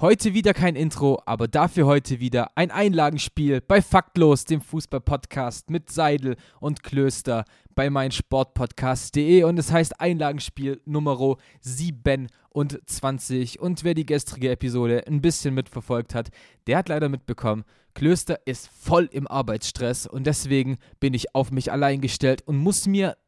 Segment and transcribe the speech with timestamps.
[0.00, 5.90] Heute wieder kein Intro, aber dafür heute wieder ein Einlagenspiel bei Faktlos, dem Fußball-Podcast mit
[5.90, 7.44] Seidel und Klöster
[7.74, 15.52] bei meinsportpodcast.de und es heißt Einlagenspiel Nummer 27 und wer die gestrige Episode ein bisschen
[15.52, 16.30] mitverfolgt hat,
[16.66, 20.06] der hat leider mitbekommen, Klöster ist voll im Arbeitsstress.
[20.06, 23.18] Und deswegen bin ich auf mich allein gestellt und muss mir,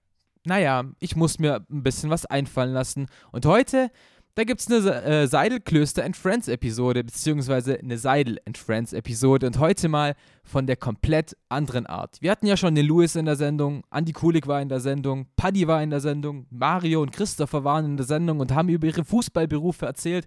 [0.45, 3.09] naja, ich muss mir ein bisschen was einfallen lassen.
[3.31, 3.91] Und heute
[4.35, 8.95] da gibt es eine äh, Seidel Klöster and Friends Episode, beziehungsweise eine Seidel and Friends
[8.95, 12.17] Episode und heute mal von der komplett anderen Art.
[12.21, 15.27] Wir hatten ja schon den Louis in der Sendung, Andy Kulik war in der Sendung,
[15.37, 18.87] Paddy war in der Sendung, Mario und Christopher waren in der Sendung und haben über
[18.87, 20.27] ihre Fußballberufe erzählt.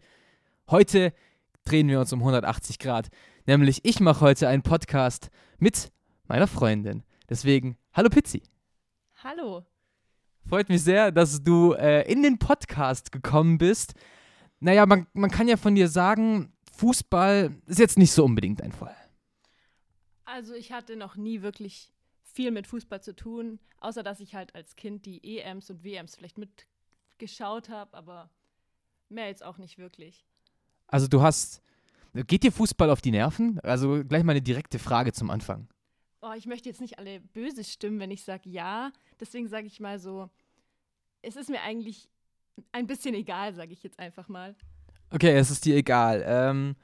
[0.70, 1.12] Heute
[1.64, 3.08] drehen wir uns um 180 Grad,
[3.48, 5.92] nämlich ich mache heute einen Podcast mit
[6.28, 7.04] meiner Freundin.
[7.28, 8.44] Deswegen, hallo Pizzi.
[9.24, 9.66] Hallo.
[10.48, 13.96] Freut mich sehr, dass du äh, in den Podcast gekommen bist.
[14.60, 18.72] Naja, man, man kann ja von dir sagen, Fußball ist jetzt nicht so unbedingt dein
[18.72, 18.96] Fall.
[20.24, 24.54] Also ich hatte noch nie wirklich viel mit Fußball zu tun, außer dass ich halt
[24.54, 28.30] als Kind die EMs und WMs vielleicht mitgeschaut habe, aber
[29.10, 30.26] mehr jetzt auch nicht wirklich.
[30.88, 31.64] Also du hast,
[32.14, 33.60] geht dir Fußball auf die Nerven?
[33.62, 35.68] Also gleich mal eine direkte Frage zum Anfang
[36.26, 38.92] oh, ich möchte jetzt nicht alle böse stimmen, wenn ich sage ja.
[39.20, 40.30] Deswegen sage ich mal so,
[41.22, 42.10] es ist mir eigentlich
[42.72, 44.56] ein bisschen egal, sage ich jetzt einfach mal.
[45.12, 46.24] Okay, es ist dir egal.
[46.26, 46.76] Ähm,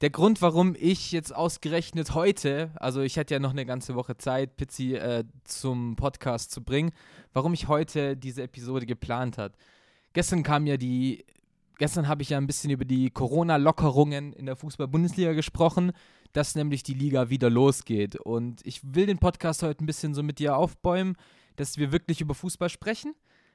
[0.00, 4.16] der Grund, warum ich jetzt ausgerechnet heute, also ich hätte ja noch eine ganze Woche
[4.16, 6.92] Zeit, Pizzi äh, zum Podcast zu bringen,
[7.32, 9.56] warum ich heute diese Episode geplant hat.
[10.12, 11.24] Gestern kam ja die,
[11.78, 15.92] gestern habe ich ja ein bisschen über die Corona-Lockerungen in der Fußball-Bundesliga gesprochen
[16.34, 18.16] dass nämlich die Liga wieder losgeht.
[18.16, 21.16] Und ich will den Podcast heute ein bisschen so mit dir aufbäumen,
[21.56, 23.14] dass wir wirklich über Fußball sprechen.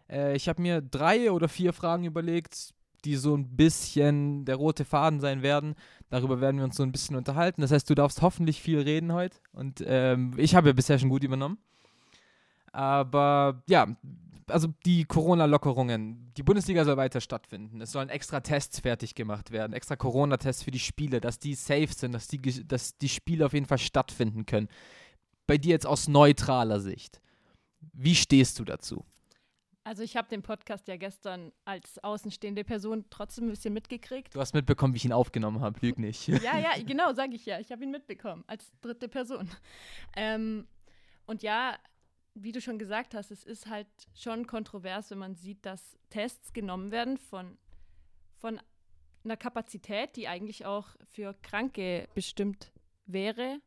[0.10, 2.74] Äh, ich habe mir drei oder vier Fragen überlegt,
[3.06, 5.76] die so ein bisschen der rote Faden sein werden.
[6.10, 7.62] Darüber werden wir uns so ein bisschen unterhalten.
[7.62, 9.38] Das heißt, du darfst hoffentlich viel reden heute.
[9.52, 11.58] Und ähm, ich habe ja bisher schon gut übernommen.
[12.72, 13.88] Aber ja,
[14.48, 17.82] also die Corona-Lockerungen, die Bundesliga soll weiter stattfinden.
[17.82, 21.94] Es sollen extra Tests fertig gemacht werden, extra Corona-Tests für die Spiele, dass die safe
[21.94, 24.70] sind, dass die, dass die Spiele auf jeden Fall stattfinden können.
[25.48, 27.22] Bei dir jetzt aus neutraler Sicht,
[27.94, 29.06] wie stehst du dazu?
[29.84, 34.36] Also ich habe den Podcast ja gestern als außenstehende Person trotzdem ein bisschen mitgekriegt.
[34.36, 36.28] Du hast mitbekommen, wie ich ihn aufgenommen habe, lüg nicht.
[36.28, 37.60] ja, ja, genau, sage ich ja.
[37.60, 39.50] Ich habe ihn mitbekommen als dritte Person.
[40.16, 40.68] Ähm,
[41.26, 41.76] und ja,
[42.34, 46.54] wie du schon gesagt hast, es ist halt schon kontrovers, wenn man sieht, dass Tests
[46.54, 47.58] genommen werden von,
[48.36, 48.60] von
[49.24, 52.72] einer Kapazität, die eigentlich auch für Kranke bestimmt
[53.06, 53.60] wäre.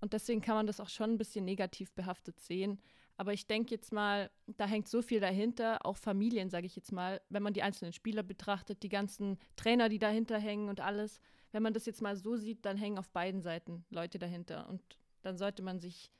[0.00, 2.80] Und deswegen kann man das auch schon ein bisschen negativ behaftet sehen.
[3.16, 6.92] Aber ich denke jetzt mal, da hängt so viel dahinter, auch Familien, sage ich jetzt
[6.92, 11.20] mal, wenn man die einzelnen Spieler betrachtet, die ganzen Trainer, die dahinter hängen und alles.
[11.52, 14.68] Wenn man das jetzt mal so sieht, dann hängen auf beiden Seiten Leute dahinter.
[14.68, 14.82] Und
[15.20, 16.10] dann sollte man sich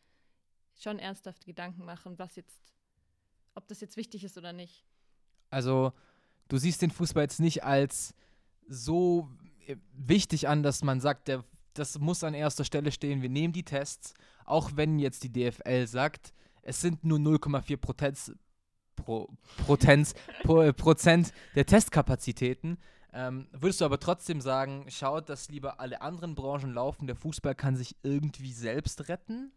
[0.78, 2.60] schon ernsthaft Gedanken machen, was jetzt,
[3.54, 4.84] ob das jetzt wichtig ist oder nicht.
[5.50, 5.92] Also,
[6.48, 8.14] du siehst den Fußball jetzt nicht als
[8.68, 9.28] so
[9.66, 11.44] äh, wichtig an, dass man sagt, der,
[11.74, 15.86] das muss an erster Stelle stehen, wir nehmen die Tests, auch wenn jetzt die DFL
[15.86, 18.36] sagt, es sind nur 0,4 Prozent,
[18.96, 19.28] Pro,
[19.66, 22.78] Potenz, Pro, äh, Prozent der Testkapazitäten.
[23.12, 27.54] Ähm, würdest du aber trotzdem sagen, schaut, dass lieber alle anderen Branchen laufen, der Fußball
[27.54, 29.52] kann sich irgendwie selbst retten?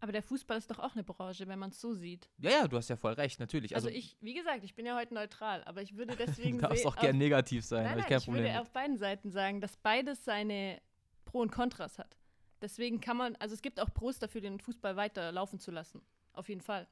[0.00, 2.30] Aber der Fußball ist doch auch eine Branche, wenn man es so sieht.
[2.38, 3.74] Ja, ja, du hast ja voll recht, natürlich.
[3.74, 6.58] Also, also ich, wie gesagt, ich bin ja heute neutral, aber ich würde deswegen.
[6.58, 9.60] du darfst auch gerne negativ sein, nein, nein, ich, ich würde auf beiden Seiten sagen,
[9.60, 10.80] dass beides seine
[11.24, 12.16] Pro und Kontras hat.
[12.60, 16.00] Deswegen kann man, also es gibt auch Pros dafür, den Fußball weiter laufen zu lassen.
[16.32, 16.86] Auf jeden Fall.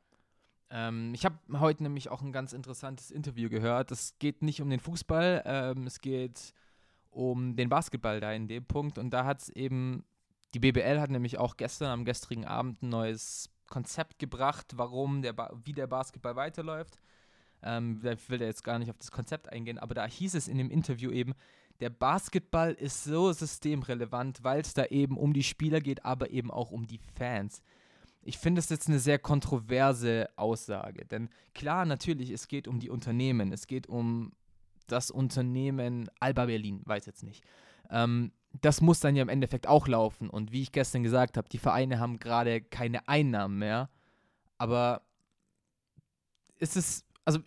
[0.70, 3.90] Ähm, ich habe heute nämlich auch ein ganz interessantes Interview gehört.
[3.90, 6.52] Es geht nicht um den Fußball, ähm, es geht
[7.10, 8.98] um den Basketball da in dem Punkt.
[8.98, 10.04] Und da hat es eben
[10.54, 15.32] die BBL hat nämlich auch gestern am gestrigen Abend ein neues Konzept gebracht, warum der
[15.32, 16.98] ba wie der Basketball weiterläuft.
[17.62, 20.48] Ähm, ich will da jetzt gar nicht auf das Konzept eingehen, aber da hieß es
[20.48, 21.34] in dem Interview eben,
[21.80, 26.50] der Basketball ist so systemrelevant, weil es da eben um die Spieler geht, aber eben
[26.50, 27.62] auch um die Fans.
[28.22, 32.90] Ich finde es jetzt eine sehr kontroverse Aussage, denn klar, natürlich, es geht um die
[32.90, 34.32] Unternehmen, es geht um
[34.86, 37.44] das Unternehmen Alba Berlin, weiß jetzt nicht.
[37.90, 40.30] Ähm, das muss dann ja im Endeffekt auch laufen.
[40.30, 43.90] Und wie ich gestern gesagt habe, die Vereine haben gerade keine Einnahmen mehr.
[44.58, 45.02] Aber
[46.58, 47.40] ist es, also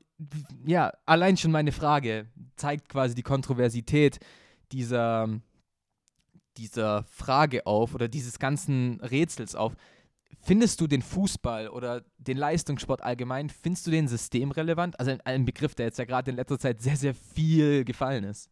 [0.65, 4.19] ja, allein schon meine Frage zeigt quasi die Kontroversität
[4.71, 5.29] dieser,
[6.57, 9.75] dieser Frage auf oder dieses ganzen Rätsels auf.
[10.41, 14.99] Findest du den Fußball oder den Leistungssport allgemein, findest du den systemrelevant?
[14.99, 18.49] Also ein Begriff, der jetzt ja gerade in letzter Zeit sehr, sehr viel gefallen ist.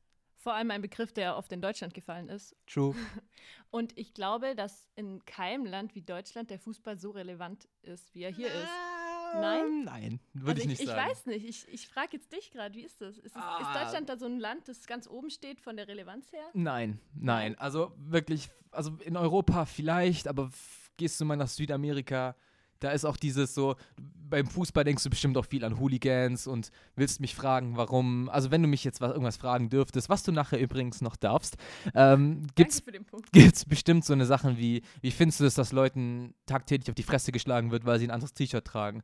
[0.48, 2.56] Vor allem ein Begriff, der oft in Deutschland gefallen ist.
[2.68, 2.96] True.
[3.70, 8.24] Und ich glaube, dass in keinem Land wie Deutschland der Fußball so relevant ist, wie
[8.24, 8.70] er hier ist.
[9.34, 9.84] Nein?
[9.84, 11.02] Nein, würde Also ich nicht ich, sagen.
[11.04, 11.46] ich weiß nicht.
[11.50, 13.18] Ich, ich frage jetzt dich gerade, wie ist das?
[13.18, 13.84] Ist, es, ist Ah.
[13.84, 16.50] Deutschland da so ein Land, das ganz oben steht von der Relevanz her?
[16.54, 17.58] Nein, nein.
[17.60, 20.50] Also wirklich, also in Europa vielleicht, aber
[20.96, 22.38] gehst du mal nach Südamerika,
[22.80, 23.76] da ist auch dieses so,
[24.30, 28.30] beim Fußball denkst du bestimmt auch viel an Hooligans und willst mich fragen, warum.
[28.30, 31.58] Also wenn du mich jetzt was, irgendwas fragen dürftest, was du nachher übrigens noch darfst,
[31.96, 36.90] ähm, gibt es bestimmt so eine Sachen wie, wie findest du es, dass Leuten tagtäglich
[36.90, 39.04] auf die Fresse geschlagen wird, weil sie ein anderes T-Shirt tragen?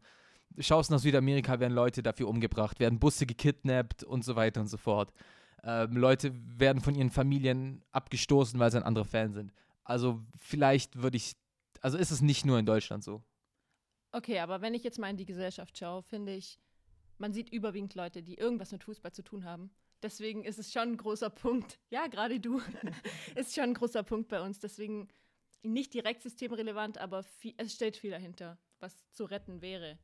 [0.59, 4.77] Schaust nach Südamerika, werden Leute dafür umgebracht, werden Busse gekidnappt und so weiter und so
[4.77, 5.11] fort.
[5.63, 9.53] Ähm, Leute werden von ihren Familien abgestoßen, weil sie ein anderer Fan sind.
[9.83, 11.33] Also vielleicht würde ich,
[11.81, 13.23] also ist es nicht nur in Deutschland so.
[14.13, 16.59] Okay, aber wenn ich jetzt mal in die Gesellschaft schaue, finde ich,
[17.17, 19.71] man sieht überwiegend Leute, die irgendwas mit Fußball zu tun haben.
[20.03, 21.79] Deswegen ist es schon ein großer Punkt.
[21.89, 22.61] Ja, gerade du.
[23.35, 24.59] ist schon ein großer Punkt bei uns.
[24.59, 25.07] Deswegen
[25.63, 29.97] nicht direkt systemrelevant, aber viel, es steht viel dahinter, was zu retten wäre.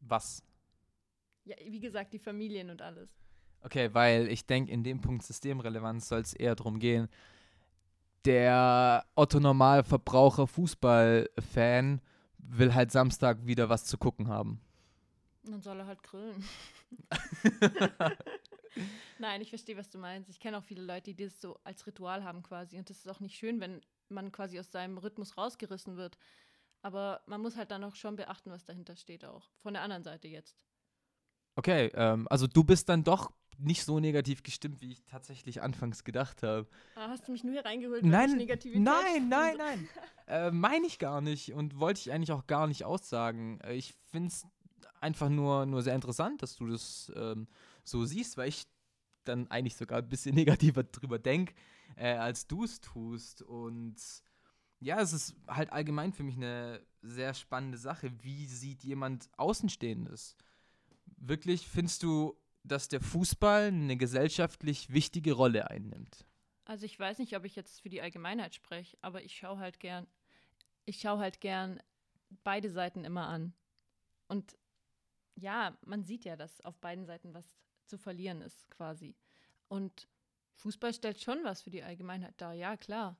[0.00, 0.42] Was?
[1.44, 3.10] Ja, wie gesagt, die Familien und alles.
[3.60, 7.08] Okay, weil ich denke, in dem Punkt Systemrelevanz soll es eher darum gehen,
[8.24, 12.00] der Otto-Normalverbraucher Fußball-Fan
[12.50, 14.60] will halt Samstag wieder was zu gucken haben.
[15.44, 16.44] Dann soll er halt grillen.
[19.18, 20.30] Nein, ich verstehe, was du meinst.
[20.30, 22.78] Ich kenne auch viele Leute, die das so als Ritual haben quasi.
[22.78, 26.18] Und das ist auch nicht schön, wenn man quasi aus seinem Rhythmus rausgerissen wird.
[26.82, 29.50] Aber man muss halt dann auch schon beachten, was dahinter steht auch.
[29.58, 30.56] Von der anderen Seite jetzt.
[31.56, 36.04] Okay, ähm, also du bist dann doch nicht so negativ gestimmt, wie ich tatsächlich anfangs
[36.04, 36.68] gedacht habe.
[36.94, 39.88] Ah, hast du mich nur hier reingeholt, Nein, Negativität nein, nein, nein.
[40.26, 43.60] äh, Meine ich gar nicht und wollte ich eigentlich auch gar nicht aussagen.
[43.60, 44.46] Äh, ich finde es
[45.00, 47.48] einfach nur, nur sehr interessant, dass du das ähm,
[47.84, 48.66] so siehst, weil ich
[49.24, 51.54] dann eigentlich sogar ein bisschen negativer drüber denke,
[51.96, 53.42] äh, als du es tust.
[53.42, 53.96] Und
[54.80, 58.12] ja, es ist halt allgemein für mich eine sehr spannende Sache.
[58.22, 60.36] Wie sieht jemand Außenstehendes?
[61.16, 66.26] Wirklich findest du, dass der Fußball eine gesellschaftlich wichtige Rolle einnimmt?
[66.64, 69.80] Also ich weiß nicht, ob ich jetzt für die Allgemeinheit spreche, aber ich schaue halt
[69.80, 70.06] gern,
[70.84, 71.80] ich schaue halt gern
[72.44, 73.54] beide Seiten immer an.
[74.26, 74.56] Und
[75.34, 77.48] ja, man sieht ja, dass auf beiden Seiten was
[77.86, 79.16] zu verlieren ist, quasi.
[79.68, 80.08] Und
[80.54, 83.16] Fußball stellt schon was für die Allgemeinheit dar, ja, klar.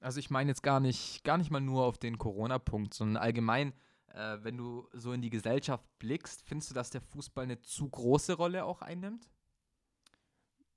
[0.00, 3.72] Also ich meine jetzt gar nicht, gar nicht mal nur auf den Corona-Punkt, sondern allgemein,
[4.14, 7.88] äh, wenn du so in die Gesellschaft blickst, findest du, dass der Fußball eine zu
[7.88, 9.28] große Rolle auch einnimmt?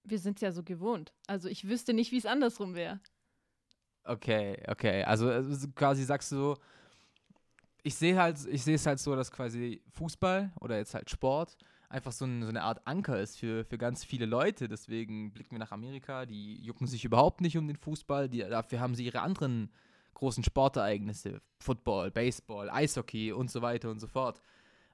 [0.04, 1.14] Wir sind es ja so gewohnt.
[1.28, 3.00] Also ich wüsste nicht, wie es andersrum wäre.
[4.04, 5.04] Okay, okay.
[5.04, 6.58] Also, also quasi sagst du so,
[7.84, 11.58] ich sehe halt, ich sehe es halt so, dass quasi Fußball oder jetzt halt Sport
[11.90, 14.68] einfach so, ein, so eine Art Anker ist für, für ganz viele Leute.
[14.68, 18.80] Deswegen blicken wir nach Amerika, die jucken sich überhaupt nicht um den Fußball, die, dafür
[18.80, 19.72] haben sie ihre anderen
[20.14, 24.42] großen Sportereignisse, Football, Baseball, Eishockey und so weiter und so fort.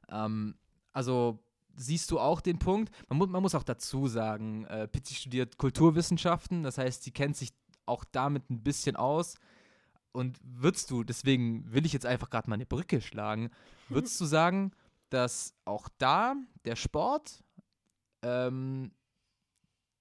[0.10, 0.56] Ähm,
[0.94, 1.40] also
[1.76, 5.58] siehst du auch den Punkt, man, mu man muss auch dazu sagen, äh, Pizzi studiert
[5.58, 7.54] Kulturwissenschaften, das heißt, sie kennt sich
[7.86, 9.36] auch damit ein bisschen aus.
[10.12, 13.50] Und würdest du, deswegen will ich jetzt einfach gerade mal eine Brücke schlagen,
[13.90, 14.72] würdest du sagen,
[15.10, 16.36] dass auch da
[16.66, 17.44] der Sport
[18.22, 18.92] ähm,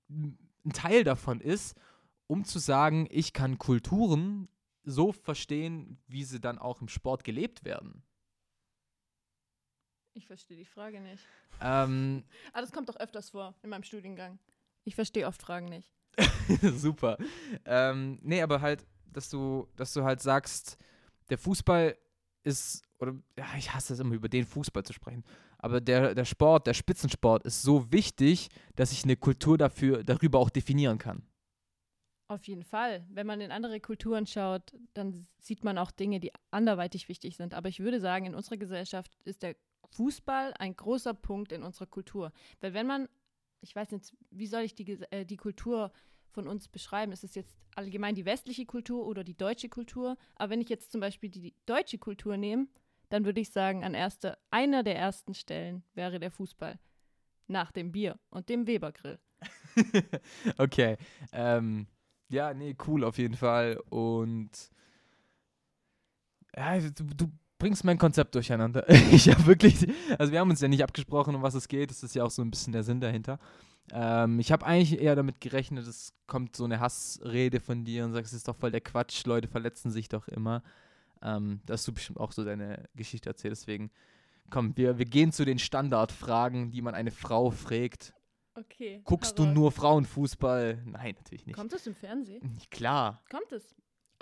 [0.09, 1.77] ein Teil davon ist,
[2.27, 4.49] um zu sagen, ich kann Kulturen
[4.91, 8.03] so verstehen, wie sie dann auch im Sport gelebt werden?
[10.15, 11.25] Ich verstehe die Frage nicht.
[11.61, 14.39] Ähm, Aber das kommt doch öfters vor in meinem Studiengang.
[14.85, 15.93] Ich verstehe oft Fragen nicht.
[16.77, 17.19] Super.
[17.65, 20.77] Ähm, nee, aber halt, dass du, dass du halt sagst,
[21.31, 21.97] der Fußball
[22.43, 25.25] ist, oder ja, ich hasse es immer über den Fußball zu sprechen,
[25.59, 30.39] aber der, der Sport, der Spitzensport ist so wichtig, dass ich eine Kultur dafür, darüber
[30.39, 31.28] auch definieren kann.
[32.29, 33.07] Auf jeden Fall.
[33.09, 37.55] Wenn man in andere Kulturen schaut, dann sieht man auch Dinge, die anderweitig wichtig sind.
[37.55, 39.57] Aber ich würde sagen, in unserer Gesellschaft ist der
[39.93, 42.31] Fußball ein großer Punkt in unserer Kultur.
[42.61, 43.09] Weil wenn man,
[43.63, 45.91] ich weiß nicht, wie soll ich die, äh, die Kultur
[46.31, 47.13] von uns beschreiben?
[47.13, 50.19] Ist es jetzt allgemein die westliche Kultur oder die deutsche Kultur?
[50.37, 52.69] Aber wenn ich jetzt zum Beispiel die, die deutsche Kultur nehme,
[53.09, 56.79] dann würde ich sagen, an erster, einer der ersten Stellen wäre der Fußball.
[57.47, 59.19] Nach dem Bier und dem Webergrill.
[60.59, 60.99] okay.
[61.33, 61.87] Ähm,
[62.29, 63.79] Ja, nee, cool auf jeden Fall.
[63.89, 64.51] Und
[66.55, 68.89] ja, du, du bringst mein Konzept durcheinander.
[69.13, 69.87] ich habe wirklich,
[70.19, 71.91] also wir haben uns ja nicht abgesprochen, um was es geht.
[71.91, 73.39] Das ist ja auch so ein bisschen der Sinn dahinter.
[73.93, 78.13] Ähm, ich habe eigentlich eher damit gerechnet, es kommt so eine Hassrede von dir und
[78.13, 80.63] sagst, es ist doch voll der Quatsch, Leute verletzen sich doch immer.
[81.23, 83.53] Ähm, da hast du bestimmt auch so deine Geschichte erzählt.
[83.53, 83.91] Deswegen,
[84.51, 88.15] komm, wir, wir gehen zu den Standardfragen, die man eine Frau fragt.
[88.59, 89.01] Okay.
[89.05, 90.83] Guckst du nur Frauenfußball?
[90.85, 91.57] Nein, natürlich nicht.
[91.57, 92.59] Kommt es im Fernsehen?
[92.71, 93.23] Klar.
[93.31, 93.75] Kommt es.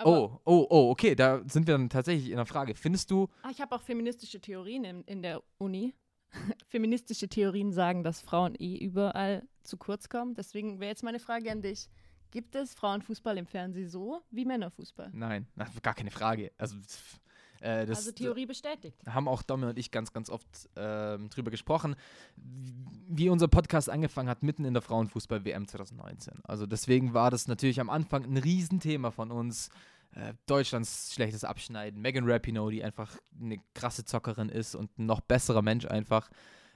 [0.03, 2.75] Oh, oh, oh, okay, da sind wir dann tatsächlich in der Frage.
[2.75, 5.95] Findest du, Ah, ich habe auch feministische Theorien in, in der Uni.
[6.67, 10.35] feministische Theorien sagen, dass Frauen eh überall zu kurz kommen.
[10.35, 11.89] Deswegen wäre jetzt meine Frage an dich.
[12.29, 15.09] Gibt es Frauenfußball im Fernsehen so wie Männerfußball?
[15.13, 16.51] nein, na, gar keine Frage.
[16.57, 17.19] Also, pff,
[17.61, 18.97] äh, das also Theorie bestätigt.
[19.07, 21.95] haben auch Domi und ich ganz, ganz oft ähm, drüber gesprochen,
[22.35, 26.41] wie unser Podcast angefangen hat, mitten in der Frauenfußball-WM 2019.
[26.43, 29.69] Also deswegen war das natürlich am Anfang ein Riesenthema von uns.
[30.11, 32.01] Äh, Deutschlands schlechtes Abschneiden.
[32.01, 36.29] Megan Rapinoe, die einfach eine krasse Zockerin ist und ein noch besserer Mensch einfach.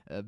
[0.06, 0.22] Äh,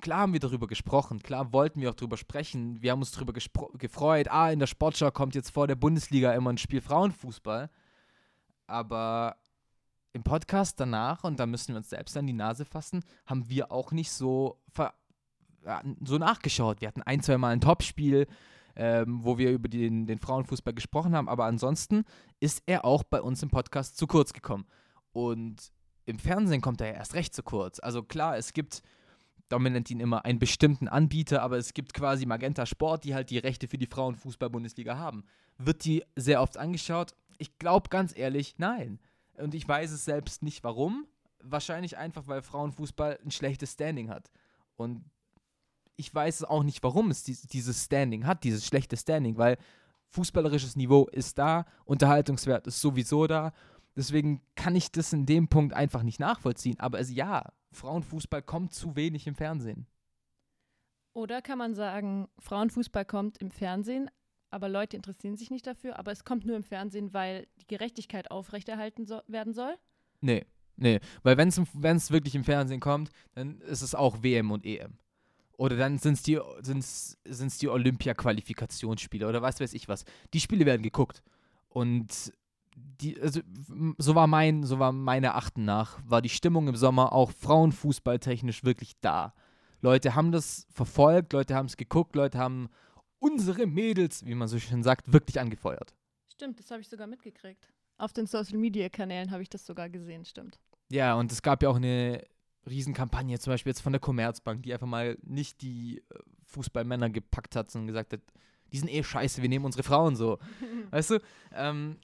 [0.00, 2.80] klar haben wir darüber gesprochen, klar wollten wir auch darüber sprechen.
[2.82, 4.28] Wir haben uns darüber gefreut.
[4.30, 7.70] Ah, in der Sportschau kommt jetzt vor der Bundesliga immer ein Spiel Frauenfußball.
[8.66, 9.36] Aber
[10.12, 13.72] im Podcast danach, und da müssen wir uns selbst an die Nase fassen, haben wir
[13.72, 14.60] auch nicht so,
[16.04, 16.80] so nachgeschaut.
[16.80, 18.26] Wir hatten ein, zwei Mal ein Topspiel,
[18.74, 22.04] ähm, wo wir über den, den Frauenfußball gesprochen haben, aber ansonsten
[22.40, 24.66] ist er auch bei uns im Podcast zu kurz gekommen.
[25.12, 25.72] Und
[26.04, 27.78] im Fernsehen kommt er ja erst recht zu kurz.
[27.78, 28.82] Also klar, es gibt,
[29.48, 33.38] Domin ihn immer einen bestimmten Anbieter, aber es gibt quasi Magenta Sport, die halt die
[33.38, 35.24] Rechte für die Frauenfußball-Bundesliga haben.
[35.58, 37.14] Wird die sehr oft angeschaut?
[37.38, 38.98] Ich glaube ganz ehrlich, nein.
[39.36, 41.06] Und ich weiß es selbst nicht warum.
[41.42, 44.30] Wahrscheinlich einfach, weil Frauenfußball ein schlechtes Standing hat.
[44.76, 45.04] Und
[45.96, 49.58] ich weiß auch nicht, warum es dies, dieses Standing hat, dieses schlechte Standing, weil
[50.08, 53.52] fußballerisches Niveau ist da, Unterhaltungswert ist sowieso da.
[53.96, 56.78] Deswegen kann ich das in dem Punkt einfach nicht nachvollziehen.
[56.80, 59.86] Aber es, ja, Frauenfußball kommt zu wenig im Fernsehen.
[61.14, 64.10] Oder kann man sagen, Frauenfußball kommt im Fernsehen,
[64.52, 68.30] aber Leute interessieren sich nicht dafür, aber es kommt nur im Fernsehen, weil die Gerechtigkeit
[68.30, 69.74] aufrechterhalten so werden soll?
[70.20, 70.44] Nee,
[70.76, 71.00] nee.
[71.22, 74.98] Weil wenn es wirklich im Fernsehen kommt, dann ist es auch WM und EM.
[75.56, 80.04] Oder dann sind es die, sind's, sind's die Olympia-Qualifikationsspiele oder was weiß ich was.
[80.34, 81.22] Die Spiele werden geguckt.
[81.68, 82.32] Und
[82.76, 83.40] die, also,
[83.98, 88.64] so war mein, so war meine Erachten nach, war die Stimmung im Sommer auch frauenfußballtechnisch
[88.64, 89.34] wirklich da.
[89.80, 92.68] Leute haben das verfolgt, Leute haben es geguckt, Leute haben
[93.22, 95.94] unsere Mädels, wie man so schön sagt, wirklich angefeuert.
[96.32, 97.72] Stimmt, das habe ich sogar mitgekriegt.
[97.96, 100.58] Auf den Social Media Kanälen habe ich das sogar gesehen, stimmt.
[100.90, 102.24] Ja, und es gab ja auch eine
[102.68, 107.54] Riesenkampagne, zum Beispiel jetzt von der Commerzbank, die einfach mal nicht die äh, Fußballmänner gepackt
[107.54, 108.20] hat, sondern gesagt hat,
[108.72, 110.38] die sind eh scheiße, wir nehmen unsere Frauen so.
[110.90, 111.18] weißt du?
[111.52, 111.98] Ähm,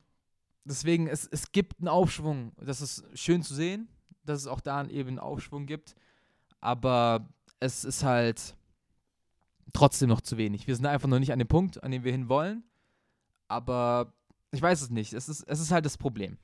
[0.64, 2.52] deswegen, es, es gibt einen Aufschwung.
[2.60, 3.88] Das ist schön zu sehen,
[4.24, 5.96] dass es auch da eben einen Aufschwung gibt.
[6.60, 8.54] Aber es ist halt
[9.72, 10.66] trotzdem noch zu wenig.
[10.66, 12.64] Wir sind einfach noch nicht an dem Punkt, an dem wir hin wollen.
[13.48, 14.12] Aber
[14.50, 15.12] ich weiß es nicht.
[15.12, 16.38] Es ist, es ist halt das Problem.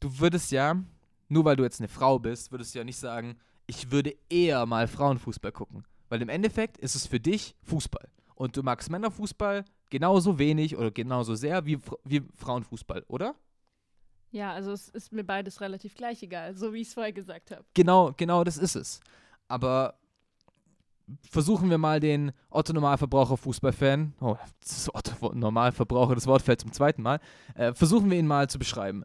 [0.00, 0.82] Du würdest ja,
[1.28, 3.36] nur weil du jetzt eine Frau bist, würdest du ja nicht sagen,
[3.66, 5.84] ich würde eher mal Frauenfußball gucken.
[6.08, 8.08] Weil im Endeffekt ist es für dich Fußball.
[8.34, 13.34] Und du magst Männerfußball genauso wenig oder genauso sehr wie, wie Frauenfußball, oder?
[14.30, 17.50] Ja, also es ist mir beides relativ gleich egal, so wie ich es vorher gesagt
[17.50, 17.64] habe.
[17.74, 19.00] Genau, genau das ist es.
[19.48, 19.98] Aber
[21.30, 26.72] versuchen wir mal den Otto Normalverbraucher Fußballfan, oh, das Otto Normalverbraucher, das Wort fällt zum
[26.72, 27.20] zweiten Mal,
[27.54, 29.04] äh, versuchen wir ihn mal zu beschreiben.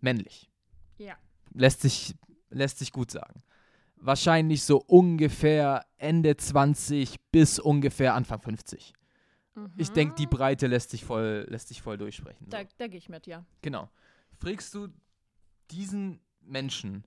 [0.00, 0.50] Männlich.
[0.98, 1.14] Ja.
[1.52, 2.14] Lässt sich,
[2.48, 3.42] lässt sich gut sagen.
[3.96, 8.94] Wahrscheinlich so ungefähr Ende 20 bis ungefähr Anfang 50.
[9.76, 12.46] Ich denke, die Breite lässt sich voll, lässt sich voll durchsprechen.
[12.46, 12.50] So.
[12.50, 13.44] Da, da gehe ich mit, ja.
[13.62, 13.90] Genau.
[14.38, 14.88] Fragst du
[15.70, 17.04] diesen Menschen,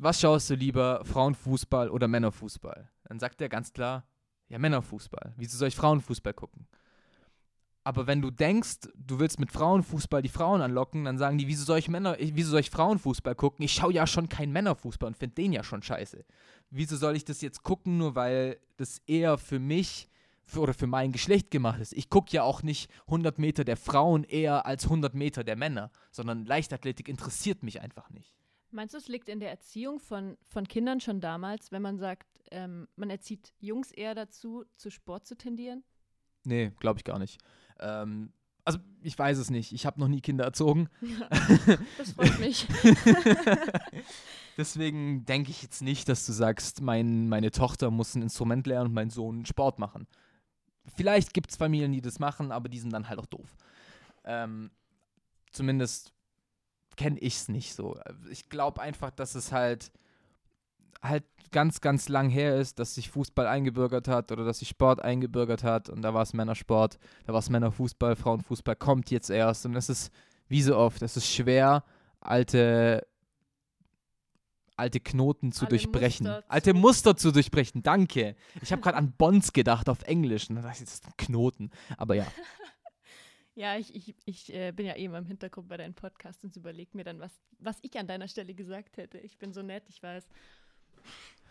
[0.00, 2.89] was schaust du lieber, Frauenfußball oder Männerfußball?
[3.10, 4.04] Dann sagt er ganz klar,
[4.48, 5.34] ja, Männerfußball.
[5.36, 6.68] Wieso soll ich Frauenfußball gucken?
[7.82, 11.64] Aber wenn du denkst, du willst mit Frauenfußball die Frauen anlocken, dann sagen die, wieso
[11.64, 13.64] soll ich Männer, wieso soll ich Frauenfußball gucken?
[13.64, 16.24] Ich schaue ja schon keinen Männerfußball und finde den ja schon scheiße.
[16.70, 20.08] Wieso soll ich das jetzt gucken, nur weil das eher für mich
[20.44, 21.92] für, oder für mein Geschlecht gemacht ist?
[21.94, 25.90] Ich gucke ja auch nicht 100 Meter der Frauen eher als 100 Meter der Männer,
[26.12, 28.36] sondern Leichtathletik interessiert mich einfach nicht.
[28.70, 32.26] Meinst du, es liegt in der Erziehung von, von Kindern schon damals, wenn man sagt,
[32.50, 35.82] ähm, man erzieht Jungs eher dazu, zu Sport zu tendieren?
[36.44, 37.40] Nee, glaube ich gar nicht.
[37.78, 38.32] Ähm,
[38.64, 39.72] also ich weiß es nicht.
[39.72, 40.88] Ich habe noch nie Kinder erzogen.
[41.98, 42.66] Das freut mich.
[44.56, 48.88] Deswegen denke ich jetzt nicht, dass du sagst, mein, meine Tochter muss ein Instrument lernen
[48.88, 50.06] und mein Sohn Sport machen.
[50.96, 53.56] Vielleicht gibt es Familien, die das machen, aber die sind dann halt auch doof.
[54.24, 54.70] Ähm,
[55.50, 56.12] zumindest
[56.96, 57.98] kenne ich es nicht so.
[58.30, 59.90] Ich glaube einfach, dass es halt
[61.02, 65.00] halt ganz, ganz lang her ist, dass sich Fußball eingebürgert hat oder dass sich Sport
[65.02, 69.64] eingebürgert hat und da war es Männersport, da war es Männerfußball, Frauenfußball kommt jetzt erst
[69.64, 70.12] und es ist,
[70.48, 71.84] wie so oft, es ist schwer,
[72.20, 73.06] alte
[74.76, 76.26] alte Knoten zu Alle durchbrechen.
[76.26, 78.34] Muster alte zu- Muster zu durchbrechen, danke.
[78.62, 81.14] Ich habe gerade an Bonds gedacht auf Englisch und dann dachte ich, das ist ein
[81.18, 81.70] Knoten.
[81.98, 82.26] Aber ja,
[83.60, 86.96] Ja, ich, ich, ich äh, bin ja eben im Hintergrund bei deinem Podcast und überlege
[86.96, 89.18] mir dann, was, was ich an deiner Stelle gesagt hätte.
[89.18, 90.26] Ich bin so nett, ich weiß.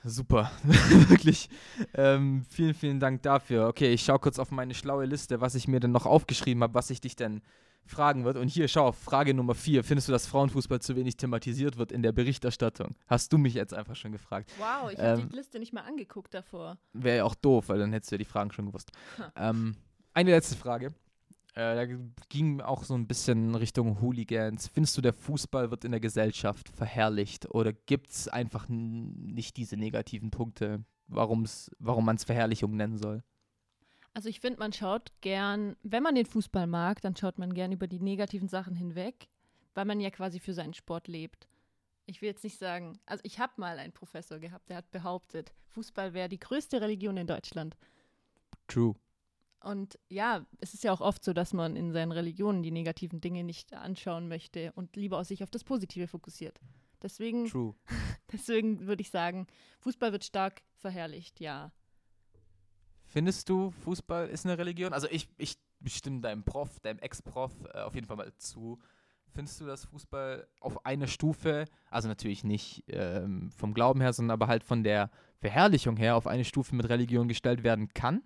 [0.03, 1.49] Super, wirklich.
[1.93, 3.67] Ähm, vielen, vielen Dank dafür.
[3.67, 6.73] Okay, ich schaue kurz auf meine schlaue Liste, was ich mir denn noch aufgeschrieben habe,
[6.73, 7.43] was ich dich denn
[7.85, 8.37] fragen wird.
[8.37, 9.83] Und hier, schau, Frage Nummer vier.
[9.83, 12.95] Findest du, dass Frauenfußball zu wenig thematisiert wird in der Berichterstattung?
[13.05, 14.51] Hast du mich jetzt einfach schon gefragt.
[14.57, 16.79] Wow, ich habe Ähm, die Liste nicht mal angeguckt davor.
[16.93, 18.91] Wäre ja auch doof, weil dann hättest du ja die Fragen schon gewusst.
[19.35, 19.75] Ähm,
[20.15, 20.91] eine letzte Frage.
[21.55, 21.85] Äh, da
[22.29, 24.67] ging auch so ein bisschen Richtung Hooligans.
[24.67, 29.75] Findest du, der Fußball wird in der Gesellschaft verherrlicht oder gibt es einfach nicht diese
[29.75, 33.23] negativen Punkte, warum's, warum man es Verherrlichung nennen soll?
[34.13, 37.71] Also ich finde, man schaut gern, wenn man den Fußball mag, dann schaut man gern
[37.71, 39.27] über die negativen Sachen hinweg,
[39.73, 41.47] weil man ja quasi für seinen Sport lebt.
[42.05, 45.53] Ich will jetzt nicht sagen, also ich habe mal einen Professor gehabt, der hat behauptet,
[45.67, 47.77] Fußball wäre die größte Religion in Deutschland.
[48.67, 48.95] True.
[49.61, 53.19] Und ja, es ist ja auch oft so, dass man in seinen Religionen die negativen
[53.19, 56.59] Dinge nicht anschauen möchte und lieber sich auf das Positive fokussiert.
[57.01, 57.75] Deswegen, True.
[58.31, 59.47] deswegen würde ich sagen,
[59.79, 61.71] Fußball wird stark verherrlicht, ja.
[63.05, 64.93] Findest du, Fußball ist eine Religion?
[64.93, 68.79] Also ich, ich stimme deinem Prof, deinem Ex-Prof äh, auf jeden Fall mal zu.
[69.31, 74.33] Findest du, dass Fußball auf einer Stufe, also natürlich nicht ähm, vom Glauben her, sondern
[74.33, 78.23] aber halt von der Verherrlichung her auf eine Stufe mit Religion gestellt werden kann?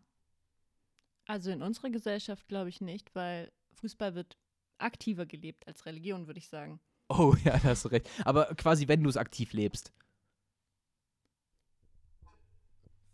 [1.26, 4.38] Also in unserer Gesellschaft glaube ich nicht, weil Fußball wird
[4.78, 6.80] aktiver gelebt als Religion, würde ich sagen.
[7.10, 8.10] Oh ja, da hast du recht.
[8.26, 9.94] Aber quasi, wenn du es aktiv lebst.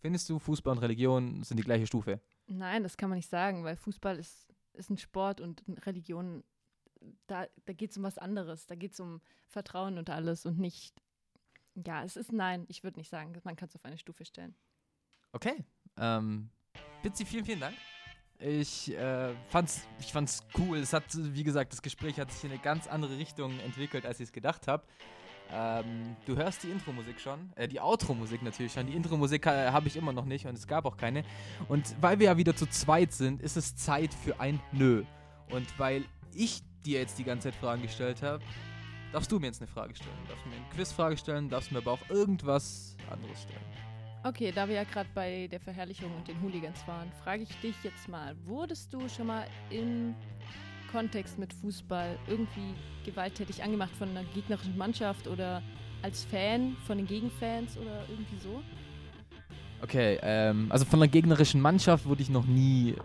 [0.01, 2.21] Findest du, Fußball und Religion sind die gleiche Stufe?
[2.47, 6.43] Nein, das kann man nicht sagen, weil Fußball ist, ist ein Sport und Religion,
[7.27, 8.65] da, da geht es um was anderes.
[8.65, 11.01] Da geht es um Vertrauen und alles und nicht,
[11.75, 14.55] ja, es ist nein, ich würde nicht sagen, man kann es auf eine Stufe stellen.
[15.33, 15.65] Okay.
[15.97, 16.49] Ähm,
[17.03, 17.75] Bitzi, vielen, vielen Dank.
[18.39, 20.77] Ich, äh, fand's, ich fand's cool.
[20.77, 24.19] Es hat, wie gesagt, das Gespräch hat sich in eine ganz andere Richtung entwickelt, als
[24.21, 24.83] ich es gedacht habe.
[25.51, 28.87] Ähm, du hörst die Intro-Musik schon, äh, die Outro-Musik natürlich schon.
[28.87, 31.23] Die Intro-Musik äh, habe ich immer noch nicht und es gab auch keine.
[31.67, 35.03] Und weil wir ja wieder zu zweit sind, ist es Zeit für ein Nö.
[35.49, 38.43] Und weil ich dir jetzt die ganze Zeit Fragen gestellt habe,
[39.11, 40.15] darfst du mir jetzt eine Frage stellen.
[40.27, 43.88] Darfst du mir eine Quizfrage stellen, darfst mir aber auch irgendwas anderes stellen.
[44.21, 47.75] Okay, da wir ja gerade bei der Verherrlichung und den Hooligans waren, frage ich dich
[47.83, 50.13] jetzt mal, wurdest du schon mal im
[50.91, 52.73] Kontext mit Fußball irgendwie
[53.05, 55.61] gewalttätig angemacht von einer gegnerischen Mannschaft oder
[56.01, 58.61] als Fan von den Gegenfans oder irgendwie so?
[59.81, 62.95] Okay, ähm, also von einer gegnerischen Mannschaft wurde ich noch nie.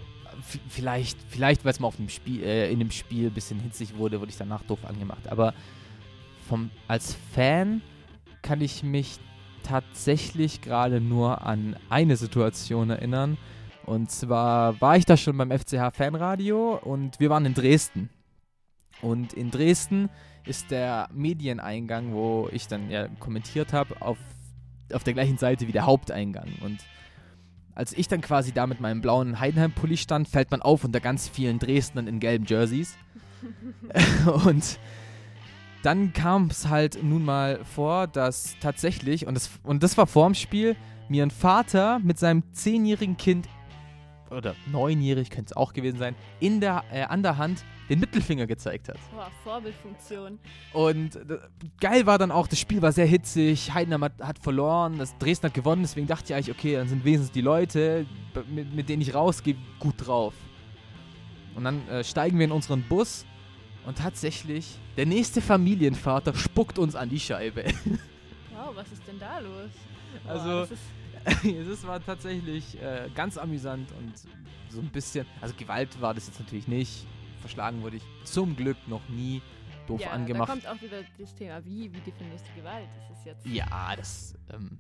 [0.68, 3.96] Vielleicht, vielleicht weil es mal auf dem Spiel, äh, in dem Spiel ein bisschen hitzig
[3.96, 5.29] wurde, wurde ich danach doof angemacht.
[5.29, 5.55] Aber
[6.48, 7.83] vom, als Fan
[8.42, 9.20] kann ich mich
[9.64, 13.37] tatsächlich gerade nur an eine Situation erinnern.
[13.85, 18.09] Und zwar war ich da schon beim FCH Fanradio und wir waren in Dresden.
[19.03, 20.09] Und in Dresden
[20.46, 24.18] ist der Medieneingang, wo ich dann ja kommentiert habe, auf,
[24.92, 26.48] auf der gleichen Seite wie der Haupteingang.
[26.62, 26.79] Und
[27.74, 31.29] als ich dann quasi da mit meinem blauen Heidenheim-Pulli stand, fällt man auf unter ganz
[31.29, 32.96] vielen Dresdnern in gelben Jerseys.
[34.46, 34.79] und
[35.85, 40.35] dann kam es halt nun mal vor, dass tatsächlich, und das, und das war vorm
[40.35, 40.77] Spiel,
[41.09, 43.49] mir ein Vater mit seinem zehnjährigen Kind,
[44.31, 48.47] oder neunjährig könnte es auch gewesen sein, in der, äh, an der Hand den Mittelfinger
[48.47, 48.97] gezeigt hat.
[49.14, 50.38] Boah, Vorbildfunktion.
[50.73, 51.38] Und äh,
[51.79, 55.49] geil war dann auch, das Spiel war sehr hitzig, Heidenheim hat, hat verloren, das Dresden
[55.49, 58.07] hat gewonnen, deswegen dachte ich eigentlich, okay, dann sind wenigstens die Leute,
[58.49, 60.33] mit, mit denen ich rausgehe, gut drauf.
[61.55, 63.27] Und dann äh, steigen wir in unseren Bus
[63.87, 67.64] und tatsächlich, der nächste Familienvater spuckt uns an die Scheibe.
[68.57, 69.70] Wow, was ist denn da los?
[70.29, 70.68] Also-
[71.73, 74.12] es war tatsächlich äh, ganz amüsant und
[74.68, 77.05] so ein bisschen, also Gewalt war das jetzt natürlich nicht,
[77.40, 79.42] verschlagen wurde ich zum Glück noch nie,
[79.87, 80.49] doof ja, angemacht.
[80.49, 82.88] da kommt auch wieder das Thema, wie, wie definierst du Gewalt?
[82.97, 83.47] Das ist jetzt...
[83.47, 84.79] Ja, das ähm,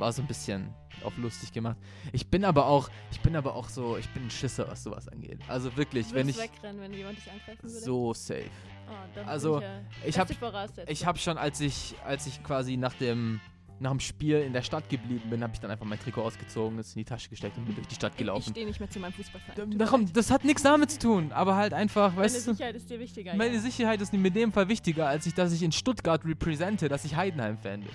[0.00, 1.76] war so ein bisschen auf lustig gemacht.
[2.12, 5.06] Ich bin aber auch, ich bin aber auch so, ich bin ein Schisser, was sowas
[5.08, 5.38] angeht.
[5.48, 7.80] Also wirklich, Du wenn ich wegrennen, wenn jemand dich angreifen würde?
[7.80, 8.50] so safe.
[8.88, 9.62] Oh, also,
[10.04, 10.84] ich ja hab- beste Voraussetzung.
[10.88, 13.40] Ich habe schon, als ich, als ich quasi nach dem,
[13.78, 16.78] nach dem Spiel in der Stadt geblieben bin, habe ich dann einfach mein Trikot ausgezogen,
[16.80, 18.50] es in die Tasche gesteckt und bin durch die Stadt Ich gelaufen.
[18.50, 19.68] stehe nicht mehr zu meinem Fußballverein.
[19.70, 22.74] Mir Darum, das hat nichts damit zu tun, aber halt einfach, Meine weißt du, Sicherheit
[22.74, 23.34] ist dir wichtiger.
[23.36, 23.60] meine ja.
[23.60, 27.16] Sicherheit ist in dem Fall wichtiger, als ich, dass ich in Stuttgart represente, dass ich
[27.16, 27.90] Heidenheim-Fan bin.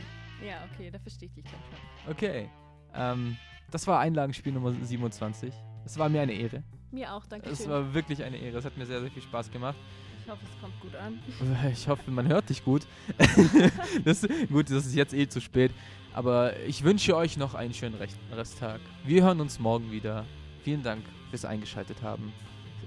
[0.45, 1.63] Ja, okay, da verstehe ich dich glaube
[2.05, 2.11] schon.
[2.11, 2.49] Okay.
[2.93, 3.37] Ähm,
[3.71, 5.53] das war Einlagenspiel Nummer 27.
[5.85, 6.63] Es war mir eine Ehre.
[6.91, 7.69] Mir auch, danke Es schön.
[7.69, 8.57] war wirklich eine Ehre.
[8.57, 9.75] Es hat mir sehr, sehr viel Spaß gemacht.
[10.23, 11.19] Ich hoffe, es kommt gut an.
[11.71, 12.87] Ich hoffe, man hört dich gut.
[14.05, 15.71] das, gut, das ist jetzt eh zu spät.
[16.13, 18.79] Aber ich wünsche euch noch einen schönen Rest Resttag.
[19.03, 20.25] Wir hören uns morgen wieder.
[20.63, 22.31] Vielen Dank fürs Eingeschaltet haben.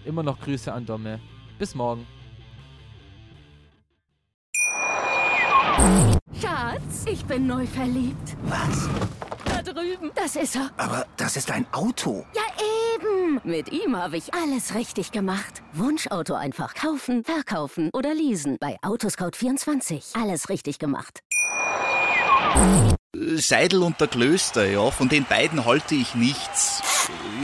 [0.05, 1.21] Immer noch Grüße an Domme.
[1.59, 2.07] Bis morgen.
[6.41, 8.37] Schatz, ich bin neu verliebt.
[8.45, 8.89] Was?
[9.45, 10.13] Da drüben.
[10.15, 10.71] Das ist er.
[10.77, 12.25] Aber das ist ein Auto.
[12.35, 12.43] Ja,
[12.95, 13.41] eben.
[13.43, 15.63] Mit ihm habe ich alles richtig gemacht.
[15.73, 18.57] Wunschauto einfach kaufen, verkaufen oder leasen.
[18.61, 20.21] Bei Autoscout24.
[20.21, 21.21] Alles richtig gemacht.
[23.37, 26.83] Seidel und der Klöster, ja, von den beiden halte ich nichts.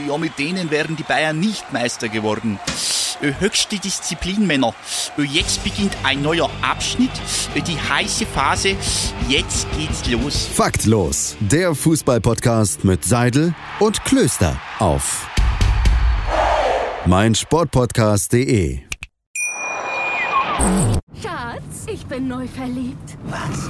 [0.07, 2.59] Ja, mit denen wären die Bayern nicht Meister geworden.
[3.21, 4.73] Äh, Höchste Disziplin, Männer.
[5.17, 7.11] Äh, Jetzt beginnt ein neuer Abschnitt,
[7.55, 8.75] äh, die heiße Phase.
[9.27, 10.47] Jetzt geht's los.
[10.53, 15.27] Faktlos, der Fußballpodcast mit Seidel und Klöster auf
[17.05, 18.79] meinsportpodcast.de.
[21.21, 23.17] Schatz, ich bin neu verliebt.
[23.25, 23.69] Was?